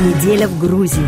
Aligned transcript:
Неделя 0.00 0.48
в 0.48 0.58
Грузии. 0.58 1.06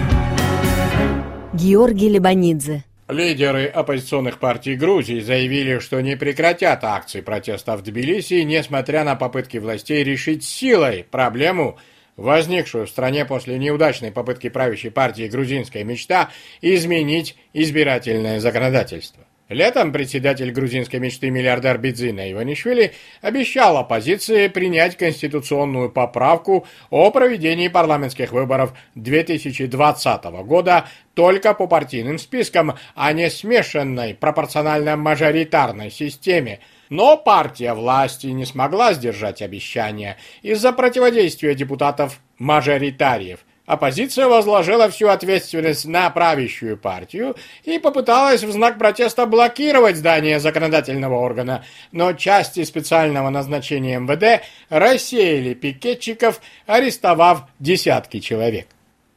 Георгий 1.54 2.10
Лебанидзе. 2.10 2.84
Лидеры 3.08 3.64
оппозиционных 3.64 4.38
партий 4.38 4.74
Грузии 4.74 5.20
заявили, 5.20 5.78
что 5.78 6.02
не 6.02 6.14
прекратят 6.14 6.84
акции 6.84 7.22
протеста 7.22 7.78
в 7.78 7.82
Тбилиси, 7.82 8.42
несмотря 8.42 9.04
на 9.04 9.14
попытки 9.16 9.56
властей 9.56 10.04
решить 10.04 10.44
силой 10.44 11.06
проблему, 11.10 11.78
возникшую 12.18 12.86
в 12.86 12.90
стране 12.90 13.24
после 13.24 13.56
неудачной 13.56 14.12
попытки 14.12 14.50
правящей 14.50 14.90
партии 14.90 15.26
«Грузинская 15.26 15.84
мечта» 15.84 16.28
изменить 16.60 17.34
избирательное 17.54 18.40
законодательство. 18.40 19.24
Летом 19.52 19.92
председатель 19.92 20.50
грузинской 20.50 20.98
мечты 20.98 21.28
миллиардер 21.28 21.76
Бидзина 21.76 22.32
Иванишвили 22.32 22.92
обещал 23.20 23.76
оппозиции 23.76 24.48
принять 24.48 24.96
конституционную 24.96 25.90
поправку 25.90 26.66
о 26.88 27.10
проведении 27.10 27.68
парламентских 27.68 28.32
выборов 28.32 28.72
2020 28.94 30.24
года 30.44 30.88
только 31.12 31.52
по 31.52 31.66
партийным 31.66 32.18
спискам, 32.18 32.76
а 32.94 33.12
не 33.12 33.28
смешанной 33.28 34.14
пропорционально-мажоритарной 34.14 35.90
системе. 35.90 36.60
Но 36.88 37.18
партия 37.18 37.74
власти 37.74 38.28
не 38.28 38.46
смогла 38.46 38.94
сдержать 38.94 39.42
обещания 39.42 40.16
из-за 40.40 40.72
противодействия 40.72 41.54
депутатов-мажоритариев– 41.54 43.40
Оппозиция 43.64 44.26
возложила 44.26 44.90
всю 44.90 45.08
ответственность 45.08 45.84
на 45.84 46.10
правящую 46.10 46.76
партию 46.76 47.36
и 47.62 47.78
попыталась 47.78 48.42
в 48.42 48.50
знак 48.50 48.76
протеста 48.76 49.24
блокировать 49.24 49.96
здание 49.96 50.40
законодательного 50.40 51.14
органа, 51.14 51.64
но 51.92 52.12
части 52.12 52.64
специального 52.64 53.30
назначения 53.30 54.00
МВД 54.00 54.42
рассеяли 54.68 55.54
пикетчиков, 55.54 56.40
арестовав 56.66 57.44
десятки 57.60 58.18
человек. 58.18 58.66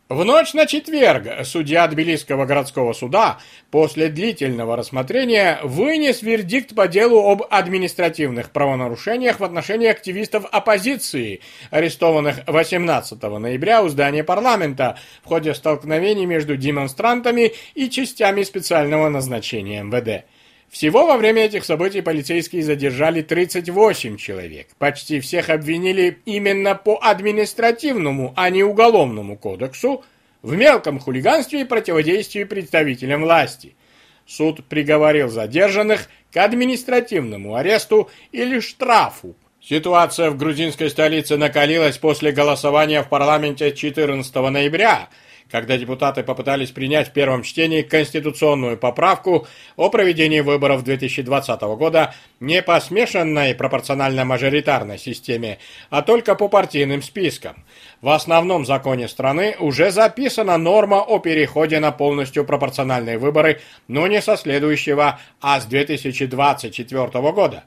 В 0.08 0.24
ночь 0.24 0.54
на 0.54 0.68
четверг 0.68 1.48
судья 1.48 1.88
Тбилисского 1.88 2.46
городского 2.46 2.94
суда 2.94 3.40
после 3.72 4.08
длительного 4.10 4.76
рассмотрения 4.76 5.60
вынес 5.64 6.22
вердикт 6.22 6.76
по 6.76 6.88
делу 6.88 7.28
об 7.28 7.42
административных 7.50 8.52
правонарушениях 8.52 9.40
в 9.40 9.44
отношении 9.44 9.88
активистов 9.88 10.46
оппозиции, 10.52 11.42
арестованных 11.72 12.42
18 12.46 13.20
ноября 13.20 13.82
у 13.82 13.90
здания 13.90 14.24
парламента 14.24 15.00
в 15.24 15.28
ходе 15.28 15.56
столкновений 15.56 16.28
между 16.28 16.56
демонстрантами 16.56 17.54
и 17.74 17.90
частями 17.90 18.44
специального 18.44 19.10
назначения 19.10 19.82
МВД. 19.82 20.26
Всего 20.76 21.06
во 21.06 21.16
время 21.16 21.46
этих 21.46 21.64
событий 21.64 22.02
полицейские 22.02 22.62
задержали 22.62 23.22
38 23.22 24.18
человек. 24.18 24.68
Почти 24.78 25.22
всех 25.22 25.50
обвинили 25.50 26.20
именно 26.26 26.76
по 26.76 27.00
административному, 27.02 28.34
а 28.36 28.50
не 28.50 28.62
уголовному 28.62 29.38
кодексу 29.38 30.04
в 30.42 30.54
мелком 30.54 31.00
хулиганстве 31.00 31.62
и 31.62 31.64
противодействии 31.64 32.44
представителям 32.44 33.22
власти. 33.22 33.74
Суд 34.26 34.66
приговорил 34.66 35.30
задержанных 35.30 36.10
к 36.34 36.36
административному 36.36 37.56
аресту 37.56 38.10
или 38.34 38.60
штрафу. 38.60 39.38
Ситуация 39.62 40.30
в 40.30 40.38
грузинской 40.38 40.90
столице 40.90 41.38
накалилась 41.38 41.98
после 41.98 42.34
голосования 42.34 43.02
в 43.02 43.08
парламенте 43.08 43.72
14 43.72 44.36
ноября– 44.36 45.08
когда 45.52 45.78
депутаты 45.78 46.24
попытались 46.24 46.72
принять 46.72 47.10
в 47.10 47.14
первом 47.14 47.44
чтении 47.44 47.82
конституционную 47.82 48.78
поправку 48.78 49.48
о 49.76 49.90
проведении 49.90 50.40
выборов 50.40 50.84
2020 50.84 51.62
года 51.62 52.14
не 52.40 52.62
по 52.62 52.80
смешанной 52.80 53.54
пропорционально-мажоритарной 53.54 54.98
системе, 54.98 55.60
а 55.90 56.02
только 56.02 56.36
по 56.36 56.48
партийным 56.48 57.02
спискам. 57.02 57.64
В 58.02 58.10
основном 58.10 58.66
законе 58.66 59.08
страны 59.08 59.56
уже 59.60 59.92
записана 59.92 60.58
норма 60.58 61.02
о 61.02 61.20
переходе 61.20 61.80
на 61.80 61.92
полностью 61.92 62.46
пропорциональные 62.46 63.18
выборы, 63.18 63.62
но 63.88 64.08
не 64.08 64.22
со 64.22 64.38
следующего, 64.38 65.20
а 65.42 65.60
с 65.60 65.66
2024 65.66 67.08
года. 67.32 67.64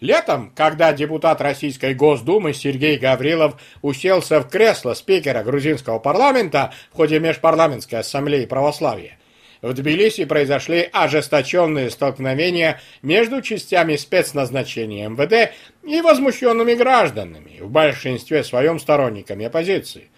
Летом, 0.00 0.50
когда 0.56 0.94
депутат 0.94 1.42
Российской 1.42 1.94
Госдумы 1.94 2.54
Сергей 2.54 2.96
Гаврилов 2.96 3.60
уселся 3.82 4.40
в 4.40 4.48
кресло 4.48 4.94
спикера 4.94 5.42
грузинского 5.42 5.98
парламента 5.98 6.72
в 6.90 6.96
ходе 6.96 7.20
межпарламентской 7.20 7.98
ассамблеи 7.98 8.46
православия, 8.46 9.18
в 9.60 9.74
Тбилиси 9.74 10.24
произошли 10.24 10.88
ожесточенные 10.90 11.90
столкновения 11.90 12.80
между 13.02 13.42
частями 13.42 13.96
спецназначения 13.96 15.06
МВД 15.10 15.52
и 15.82 16.00
возмущенными 16.00 16.72
гражданами, 16.74 17.60
в 17.60 17.70
большинстве 17.70 18.42
своем 18.42 18.78
сторонниками 18.78 19.44
оппозиции. 19.44 20.08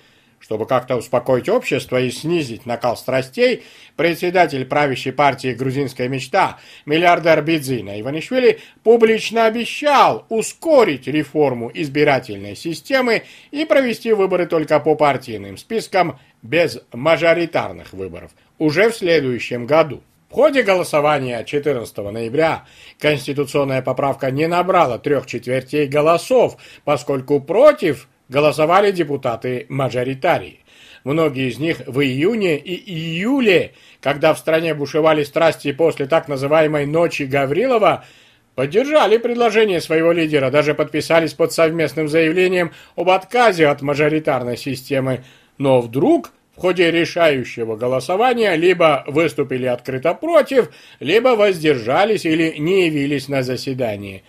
Чтобы 0.43 0.67
как-то 0.67 0.97
успокоить 0.97 1.49
общество 1.49 2.01
и 2.01 2.11
снизить 2.11 2.67
накал 2.67 2.97
страстей, 2.97 3.63
председатель 3.95 4.65
правящей 4.65 5.13
партии 5.13 5.55
«Грузинская 5.55 6.09
мечта» 6.09 6.59
миллиардер 6.85 7.43
Бидзина 7.43 8.01
Иванишвили 8.01 8.59
публично 8.83 9.47
обещал 9.47 10.27
ускорить 10.29 11.07
реформу 11.07 11.71
избирательной 11.73 12.57
системы 12.57 13.23
и 13.53 13.65
провести 13.65 14.13
выборы 14.13 14.47
только 14.47 14.81
по 14.81 14.97
партийным 14.97 15.57
спискам 15.57 16.19
без 16.43 16.81
мажоритарных 16.93 17.93
выборов 17.93 18.33
уже 18.59 18.91
в 18.91 18.97
следующем 18.97 19.65
году. 19.67 20.03
В 20.29 20.35
ходе 20.35 20.65
голосования 20.65 21.45
14 21.45 21.97
ноября 21.99 22.65
конституционная 22.99 23.81
поправка 23.81 24.33
не 24.33 24.49
набрала 24.49 24.99
трех 24.99 25.27
четвертей 25.27 25.87
голосов, 25.87 26.57
поскольку 26.85 27.39
против 27.39 28.09
голосовали 28.33 28.91
депутаты-мажоритарии. 28.91 30.61
Многие 31.05 31.51
из 31.51 31.59
них 31.59 31.83
в 31.87 32.01
июне 32.01 32.57
и 32.57 32.75
июле, 32.93 33.73
когда 34.01 34.33
в 34.35 34.39
стране 34.39 34.75
бушевали 34.75 35.23
страсти 35.23 35.73
после 35.73 36.07
так 36.07 36.29
называемой 36.29 36.87
«ночи 36.87 37.25
Гаврилова», 37.25 38.05
поддержали 38.55 39.19
предложение 39.19 39.81
своего 39.81 40.13
лидера, 40.13 40.51
даже 40.51 40.75
подписались 40.75 41.35
под 41.35 41.53
совместным 41.53 42.09
заявлением 42.09 42.73
об 42.97 43.11
отказе 43.11 43.67
от 43.67 43.83
мажоритарной 43.83 44.57
системы. 44.57 45.25
Но 45.59 45.81
вдруг 45.81 46.33
в 46.57 46.61
ходе 46.61 46.91
решающего 46.91 47.77
голосования 47.77 48.55
либо 48.55 49.05
выступили 49.07 49.67
открыто 49.67 50.15
против, 50.15 50.71
либо 51.01 51.31
воздержались 51.31 52.25
или 52.25 52.55
не 52.59 52.87
явились 52.87 53.29
на 53.29 53.43
заседание. 53.43 54.23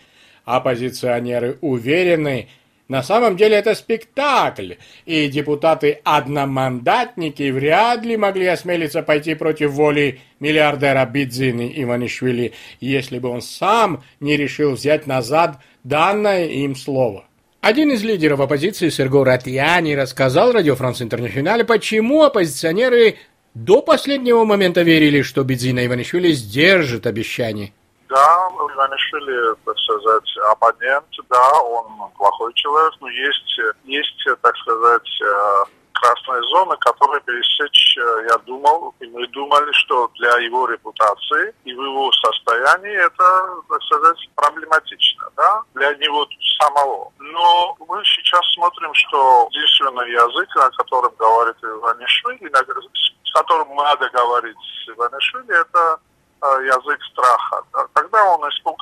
Оппозиционеры 0.45 1.57
уверены, 1.61 2.47
на 2.93 3.01
самом 3.01 3.37
деле 3.37 3.55
это 3.55 3.73
спектакль, 3.73 4.73
и 5.07 5.27
депутаты-одномандатники 5.27 7.49
вряд 7.49 8.05
ли 8.05 8.17
могли 8.17 8.45
осмелиться 8.45 9.01
пойти 9.01 9.33
против 9.33 9.71
воли 9.71 10.19
миллиардера 10.39 11.03
Бидзины 11.03 11.73
Иванишвили, 11.75 12.53
если 12.79 13.17
бы 13.17 13.29
он 13.29 13.41
сам 13.41 14.03
не 14.19 14.37
решил 14.37 14.73
взять 14.73 15.07
назад 15.07 15.57
данное 15.83 16.45
им 16.45 16.75
слово. 16.75 17.25
Один 17.61 17.89
из 17.89 18.03
лидеров 18.03 18.41
оппозиции, 18.41 18.89
Серго 18.89 19.25
Ратьяни, 19.25 19.95
рассказал 19.95 20.51
Радио 20.51 20.75
Франс 20.75 21.01
Интернационале, 21.01 21.63
почему 21.63 22.21
оппозиционеры 22.21 23.15
до 23.55 23.81
последнего 23.81 24.45
момента 24.45 24.83
верили, 24.83 25.23
что 25.23 25.43
Бидзина 25.43 25.83
Иванишвили 25.83 26.31
сдержит 26.31 27.07
обещание 27.07 27.71
да, 28.13 28.49
Иванишвили, 28.73 29.55
так 29.65 29.77
сказать, 29.79 30.37
абонент, 30.51 31.05
да, 31.29 31.61
он 31.61 32.11
плохой 32.15 32.53
человек, 32.53 32.93
но 33.01 33.09
есть, 33.09 33.59
есть 33.85 34.27
так 34.41 34.55
сказать, 34.57 35.09
э, 35.21 35.63
красные 35.93 36.43
зоны, 36.43 36.77
которые 36.77 37.21
пересечь, 37.21 37.97
э, 37.97 38.27
я 38.29 38.37
думал, 38.45 38.93
и 38.99 39.07
мы 39.07 39.25
думали, 39.29 39.71
что 39.71 40.11
для 40.19 40.37
его 40.45 40.67
репутации 40.67 41.55
и 41.65 41.73
в 41.73 41.81
его 41.81 42.11
состоянии 42.11 42.93
это, 42.93 43.61
так 43.67 43.81
сказать, 43.81 44.29
проблематично, 44.35 45.25
да, 45.35 45.63
для 45.73 45.95
него 45.95 46.27
самого. 46.61 47.11
Но 47.17 47.75
мы 47.87 48.03
сейчас 48.05 48.45
смотрим, 48.53 48.93
что 48.93 49.47
единственный 49.51 50.11
язык, 50.11 50.55
на 50.55 50.69
котором 50.69 51.13
говорит 51.17 51.55
Иванишвили, 51.63 52.51
с 53.23 53.33
которым 53.33 53.75
надо 53.75 54.07
говорить 54.09 54.57
Иванишвили, 54.87 55.61
это 55.61 55.99
Э, 56.43 56.59
язык 56.61 56.99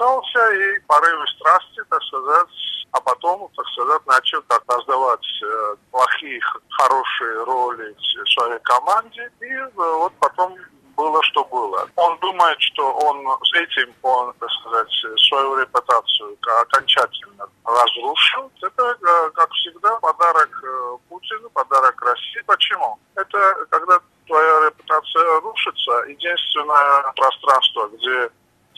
испугался 0.02 0.54
и 0.54 0.80
порывы 0.88 1.26
страсти, 1.28 1.82
так 1.90 2.02
сказать, 2.04 2.48
а 2.92 3.02
потом, 3.02 3.50
так 3.56 3.66
сказать, 3.68 4.06
начал 4.06 4.42
так 4.44 4.64
раздавать 4.68 5.26
э, 5.44 5.76
плохие, 5.92 6.42
хорошие 6.70 7.44
роли 7.44 7.96
своей 8.36 8.60
команде, 8.60 9.32
и 9.42 9.46
э, 9.46 9.70
вот 9.76 10.14
потом 10.20 10.56
было, 10.98 11.24
что 11.24 11.44
было. 11.46 11.88
Он 11.96 12.18
думает, 12.20 12.60
что 12.60 12.94
он 12.94 13.26
с 13.44 13.54
этим, 13.54 13.94
он, 14.02 14.34
так 14.40 14.50
сказать, 14.52 14.92
свою 15.30 15.60
репутацию 15.60 16.38
окончательно 16.62 17.48
разрушил. 17.64 18.52
Это, 18.62 19.32
как 19.34 19.50
всегда, 19.54 19.96
подарок 20.00 20.64
Путину, 21.08 21.50
подарок 21.52 22.00
России. 22.02 22.44
Почему? 22.46 23.00
Это 23.16 23.66
когда 23.70 24.00
твоя 24.28 24.66
репутация 24.66 25.40
рушится, 25.40 25.92
единственное 26.08 27.12
пространство, 27.16 27.88
где 27.94 28.30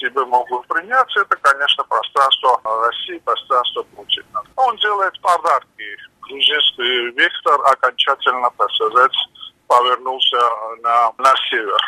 тебе 0.04 0.26
могут 0.26 0.68
принять, 0.68 1.08
это, 1.16 1.36
конечно, 1.38 1.84
пространство 1.86 2.60
России, 2.86 3.18
пространство 3.20 3.84
Путина. 3.96 4.42
Он 4.56 4.76
делает 4.78 5.20
подарки. 5.22 5.84
Грузинский 6.22 7.12
вектор 7.18 7.60
окончательно, 7.66 8.50
так 8.58 8.70
сказать, 8.72 9.16
повернулся 9.68 10.38
на, 10.82 11.12
на 11.18 11.34
север. 11.50 11.80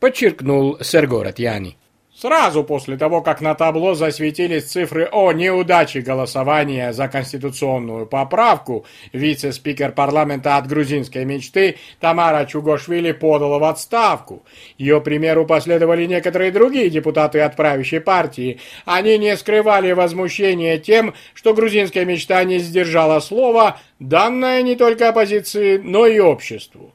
Подчеркнул 0.00 0.78
Серго 0.80 1.24
Ратьяни. 1.24 1.77
Сразу 2.20 2.64
после 2.64 2.96
того, 2.96 3.22
как 3.22 3.40
на 3.40 3.54
табло 3.54 3.94
засветились 3.94 4.64
цифры 4.64 5.08
о 5.12 5.30
неудаче 5.30 6.00
голосования 6.00 6.92
за 6.92 7.06
конституционную 7.06 8.06
поправку, 8.06 8.84
вице-спикер 9.12 9.92
парламента 9.92 10.56
от 10.56 10.66
грузинской 10.66 11.24
мечты 11.24 11.76
Тамара 12.00 12.44
Чугошвили 12.44 13.12
подала 13.12 13.60
в 13.60 13.64
отставку. 13.64 14.42
Ее 14.78 15.00
примеру 15.00 15.46
последовали 15.46 16.06
некоторые 16.06 16.50
другие 16.50 16.90
депутаты 16.90 17.38
от 17.38 17.54
правящей 17.54 18.00
партии. 18.00 18.58
Они 18.84 19.16
не 19.16 19.36
скрывали 19.36 19.92
возмущения 19.92 20.76
тем, 20.78 21.14
что 21.34 21.54
грузинская 21.54 22.04
мечта 22.04 22.42
не 22.42 22.58
сдержала 22.58 23.20
слова, 23.20 23.78
данное 24.00 24.60
не 24.62 24.74
только 24.74 25.10
оппозиции, 25.10 25.78
но 25.78 26.04
и 26.04 26.18
обществу. 26.18 26.92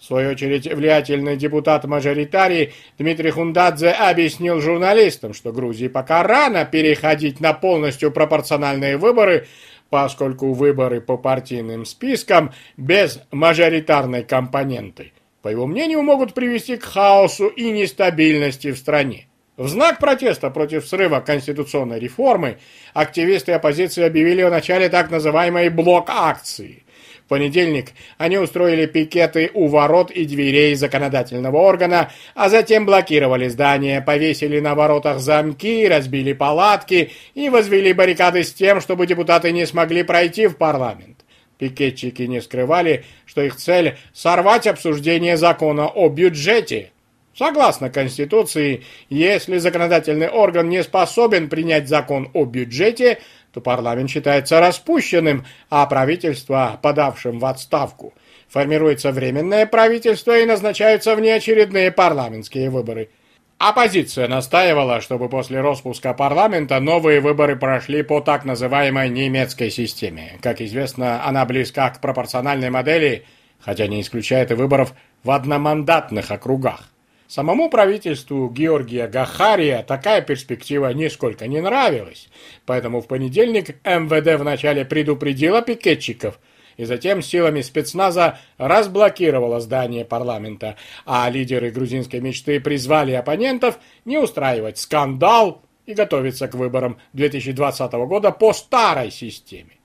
В 0.00 0.04
свою 0.04 0.30
очередь, 0.30 0.66
влиятельный 0.66 1.36
депутат-мажоритарий 1.36 2.72
Дмитрий 2.98 3.30
Хундадзе 3.30 3.90
объяснил 3.90 4.58
журналистам, 4.58 5.34
что 5.34 5.52
Грузии 5.52 5.88
пока 5.88 6.22
рано 6.22 6.64
переходить 6.64 7.38
на 7.38 7.52
полностью 7.52 8.10
пропорциональные 8.10 8.96
выборы, 8.96 9.46
поскольку 9.90 10.54
выборы 10.54 11.02
по 11.02 11.18
партийным 11.18 11.84
спискам 11.84 12.54
без 12.78 13.20
мажоритарной 13.30 14.22
компоненты, 14.22 15.12
по 15.42 15.48
его 15.48 15.66
мнению, 15.66 16.00
могут 16.00 16.32
привести 16.32 16.78
к 16.78 16.84
хаосу 16.84 17.48
и 17.48 17.70
нестабильности 17.70 18.72
в 18.72 18.78
стране. 18.78 19.26
В 19.58 19.68
знак 19.68 19.98
протеста 19.98 20.48
против 20.48 20.88
срыва 20.88 21.20
конституционной 21.20 22.00
реформы 22.00 22.56
активисты 22.94 23.52
оппозиции 23.52 24.04
объявили 24.04 24.40
о 24.40 24.50
начале 24.50 24.88
так 24.88 25.10
называемой 25.10 25.68
блок-акции– 25.68 26.84
понедельник 27.30 27.92
они 28.18 28.38
устроили 28.38 28.86
пикеты 28.86 29.50
у 29.54 29.68
ворот 29.68 30.10
и 30.10 30.26
дверей 30.26 30.74
законодательного 30.74 31.58
органа, 31.58 32.10
а 32.34 32.48
затем 32.48 32.84
блокировали 32.84 33.46
здание, 33.46 34.02
повесили 34.02 34.58
на 34.58 34.74
воротах 34.74 35.20
замки, 35.20 35.86
разбили 35.86 36.32
палатки 36.32 37.12
и 37.34 37.48
возвели 37.48 37.92
баррикады 37.92 38.42
с 38.42 38.52
тем, 38.52 38.80
чтобы 38.80 39.06
депутаты 39.06 39.52
не 39.52 39.64
смогли 39.64 40.02
пройти 40.02 40.48
в 40.48 40.56
парламент. 40.56 41.24
Пикетчики 41.56 42.22
не 42.22 42.42
скрывали, 42.42 43.04
что 43.26 43.42
их 43.42 43.54
цель– 43.54 43.96
сорвать 44.12 44.66
обсуждение 44.66 45.36
закона 45.36 45.86
о 45.86 46.08
бюджете. 46.08 46.90
Согласно 47.32 47.90
Конституции, 47.90 48.82
если 49.08 49.58
законодательный 49.58 50.28
орган 50.28 50.68
не 50.68 50.82
способен 50.82 51.48
принять 51.48 51.88
закон 51.88 52.28
о 52.34 52.44
бюджете– 52.44 53.20
то 53.52 53.60
парламент 53.60 54.10
считается 54.10 54.60
распущенным, 54.60 55.44
а 55.68 55.86
правительство 55.86 56.78
подавшим 56.82 57.38
в 57.38 57.44
отставку. 57.46 58.14
Формируется 58.48 59.12
временное 59.12 59.66
правительство 59.66 60.38
и 60.38 60.44
назначаются 60.44 61.14
внеочередные 61.14 61.92
парламентские 61.92 62.70
выборы. 62.70 63.10
Оппозиция 63.58 64.26
настаивала, 64.26 65.02
чтобы 65.02 65.28
после 65.28 65.60
распуска 65.60 66.14
парламента 66.14 66.80
новые 66.80 67.20
выборы 67.20 67.56
прошли 67.56 68.02
по 68.02 68.20
так 68.20 68.46
называемой 68.46 69.10
немецкой 69.10 69.70
системе. 69.70 70.38
Как 70.40 70.62
известно, 70.62 71.26
она 71.26 71.44
близка 71.44 71.90
к 71.90 72.00
пропорциональной 72.00 72.70
модели, 72.70 73.26
хотя 73.60 73.86
не 73.86 74.00
исключает 74.00 74.50
и 74.50 74.54
выборов 74.54 74.94
в 75.24 75.30
одномандатных 75.30 76.30
округах. 76.30 76.88
Самому 77.30 77.70
правительству 77.70 78.48
Георгия 78.48 79.06
Гахария 79.06 79.84
такая 79.84 80.20
перспектива 80.20 80.92
нисколько 80.92 81.46
не 81.46 81.60
нравилась, 81.60 82.28
поэтому 82.66 83.00
в 83.00 83.06
понедельник 83.06 83.68
МВД 83.84 84.40
вначале 84.40 84.84
предупредила 84.84 85.62
пикетчиков 85.62 86.40
и 86.76 86.84
затем 86.84 87.22
силами 87.22 87.60
спецназа 87.60 88.40
разблокировала 88.58 89.60
здание 89.60 90.04
парламента, 90.04 90.74
а 91.06 91.30
лидеры 91.30 91.70
грузинской 91.70 92.18
мечты 92.18 92.58
призвали 92.58 93.12
оппонентов 93.12 93.78
не 94.04 94.18
устраивать 94.18 94.78
скандал 94.78 95.62
и 95.86 95.94
готовиться 95.94 96.48
к 96.48 96.56
выборам 96.56 96.98
2020 97.12 97.92
года 97.92 98.32
по 98.32 98.52
старой 98.52 99.12
системе. 99.12 99.79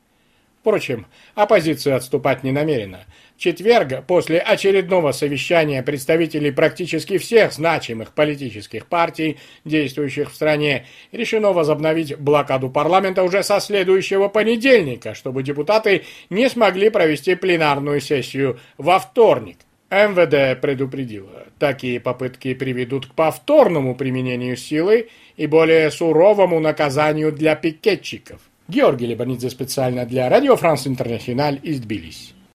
Впрочем, 0.66 1.06
оппозиция 1.36 1.96
отступать 1.96 2.44
не 2.44 2.52
намерена. 2.52 3.06
В 3.38 3.40
четверг, 3.40 4.04
после 4.08 4.40
очередного 4.40 5.12
совещания 5.12 5.84
представителей 5.84 6.50
практически 6.50 7.20
всех 7.20 7.54
значимых 7.54 8.14
политических 8.14 8.88
партий, 8.88 9.38
действующих 9.64 10.32
в 10.32 10.34
стране, 10.34 10.88
решено 11.12 11.54
возобновить 11.54 12.18
блокаду 12.18 12.72
парламента 12.72 13.22
уже 13.22 13.44
со 13.44 13.60
следующего 13.60 14.28
понедельника, 14.28 15.14
чтобы 15.14 15.44
депутаты 15.44 16.02
не 16.32 16.50
смогли 16.50 16.90
провести 16.90 17.36
пленарную 17.36 18.02
сессию 18.02 18.60
во 18.80 18.98
вторник. 18.98 19.58
МВД 19.92 20.60
предупредило, 20.60 21.46
такие 21.60 22.00
попытки 22.00 22.56
приведут 22.56 23.06
к 23.06 23.14
повторному 23.14 23.94
применению 23.94 24.58
силы 24.58 25.10
и 25.38 25.46
более 25.46 25.92
суровому 25.92 26.60
наказанию 26.60 27.32
для 27.32 27.56
пикетчиков. 27.56 28.42
Георгий 28.68 29.08
Лебанидзе 29.08 29.50
специально 29.50 30.06
для 30.06 30.30
Радио 30.30 30.56
Франс 30.56 30.88
Интернациональ 30.88 31.60
из 31.62 31.80
Тбилиси. 31.80 32.35